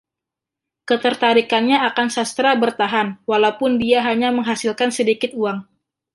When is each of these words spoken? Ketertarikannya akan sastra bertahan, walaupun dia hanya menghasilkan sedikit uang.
Ketertarikannya 0.89 1.77
akan 1.89 2.07
sastra 2.15 2.49
bertahan, 2.63 3.07
walaupun 3.31 3.71
dia 3.83 3.99
hanya 4.09 4.29
menghasilkan 4.37 4.89
sedikit 4.97 5.29
uang. 5.41 5.57